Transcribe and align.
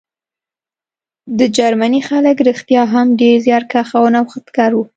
د 1.37 1.39
جرمني 1.57 2.01
خلک 2.09 2.37
رښتیا 2.49 2.81
هم 2.93 3.07
ډېر 3.21 3.35
زیارکښ 3.45 3.89
او 3.99 4.05
نوښتګر 4.13 4.71
وو 4.75 4.83